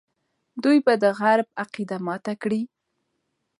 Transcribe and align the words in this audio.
دوی 0.63 0.77
به 0.85 0.93
د 1.03 1.05
غرب 1.19 1.47
عقیده 1.63 1.97
ماته 2.05 2.33
کړي. 2.41 2.61